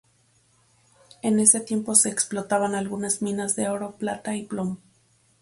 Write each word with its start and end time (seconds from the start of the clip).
En 1.21 1.39
ese 1.39 1.59
tiempo 1.59 1.93
se 1.93 2.09
explotaban 2.09 2.73
algunas 2.73 3.21
minas 3.21 3.55
de 3.55 3.69
oro, 3.69 3.97
plata 3.99 4.35
y 4.35 4.41
plomo. 4.47 4.79